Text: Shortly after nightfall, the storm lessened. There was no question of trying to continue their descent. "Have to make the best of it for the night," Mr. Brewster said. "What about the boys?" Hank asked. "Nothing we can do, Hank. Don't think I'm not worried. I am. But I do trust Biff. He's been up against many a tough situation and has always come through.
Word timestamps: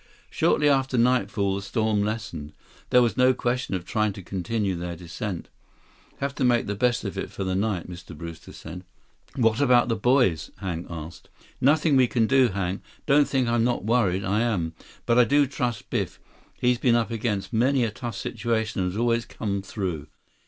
Shortly 0.31 0.67
after 0.67 0.97
nightfall, 0.97 1.57
the 1.57 1.61
storm 1.61 2.01
lessened. 2.01 2.53
There 2.89 3.03
was 3.03 3.15
no 3.17 3.35
question 3.35 3.75
of 3.75 3.85
trying 3.85 4.13
to 4.13 4.23
continue 4.23 4.75
their 4.75 4.95
descent. 4.95 5.47
"Have 6.17 6.33
to 6.37 6.43
make 6.43 6.65
the 6.65 6.73
best 6.73 7.03
of 7.03 7.19
it 7.19 7.29
for 7.29 7.43
the 7.43 7.53
night," 7.53 7.87
Mr. 7.87 8.17
Brewster 8.17 8.51
said. 8.51 8.83
"What 9.35 9.61
about 9.61 9.89
the 9.89 9.95
boys?" 9.95 10.49
Hank 10.57 10.87
asked. 10.89 11.29
"Nothing 11.61 11.97
we 11.97 12.07
can 12.07 12.25
do, 12.25 12.47
Hank. 12.47 12.81
Don't 13.05 13.27
think 13.27 13.47
I'm 13.47 13.63
not 13.63 13.85
worried. 13.85 14.23
I 14.23 14.39
am. 14.41 14.73
But 15.05 15.19
I 15.19 15.23
do 15.23 15.45
trust 15.45 15.91
Biff. 15.91 16.19
He's 16.55 16.79
been 16.79 16.95
up 16.95 17.11
against 17.11 17.53
many 17.53 17.83
a 17.83 17.91
tough 17.91 18.15
situation 18.15 18.81
and 18.81 18.91
has 18.91 18.97
always 18.97 19.25
come 19.25 19.61
through. 19.61 20.07